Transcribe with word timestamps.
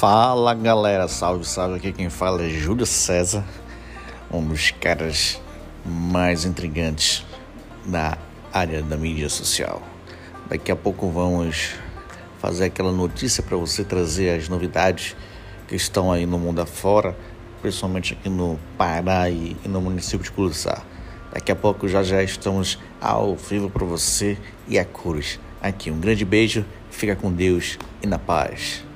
Fala 0.00 0.54
galera, 0.54 1.06
salve, 1.08 1.46
salve. 1.46 1.76
Aqui 1.76 1.92
quem 1.92 2.08
fala 2.08 2.42
é 2.42 2.48
Júlio 2.48 2.86
César, 2.86 3.44
um 4.32 4.42
dos 4.42 4.70
caras 4.70 5.38
mais 5.84 6.46
intrigantes 6.46 7.22
na 7.84 8.16
área 8.50 8.82
da 8.82 8.96
mídia 8.96 9.28
social. 9.28 9.82
Daqui 10.48 10.72
a 10.72 10.76
pouco 10.76 11.10
vamos 11.10 11.74
fazer 12.38 12.64
aquela 12.64 12.90
notícia 12.90 13.42
para 13.42 13.58
você 13.58 13.84
trazer 13.84 14.38
as 14.38 14.48
novidades 14.48 15.14
que 15.68 15.76
estão 15.76 16.10
aí 16.10 16.24
no 16.24 16.38
mundo 16.38 16.62
afora, 16.62 17.14
principalmente 17.60 18.14
aqui 18.14 18.30
no 18.30 18.58
Pará 18.78 19.28
e 19.28 19.54
no 19.66 19.82
município 19.82 20.24
de 20.24 20.32
Curuçá. 20.32 20.80
Daqui 21.30 21.52
a 21.52 21.56
pouco 21.56 21.86
já 21.86 22.02
já 22.02 22.22
estamos 22.22 22.78
ao 23.02 23.36
vivo 23.36 23.68
para 23.68 23.84
você 23.84 24.38
e 24.66 24.78
a 24.78 24.84
cores. 24.86 25.38
Aqui 25.60 25.90
um 25.90 26.00
grande 26.00 26.24
beijo, 26.24 26.64
fica 26.90 27.14
com 27.14 27.30
Deus 27.30 27.78
e 28.02 28.06
na 28.06 28.18
paz. 28.18 28.88